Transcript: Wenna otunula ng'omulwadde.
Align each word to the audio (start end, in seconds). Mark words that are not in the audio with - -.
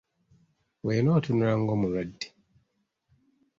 Wenna 0.85 1.11
otunula 1.17 1.53
ng'omulwadde. 1.57 2.27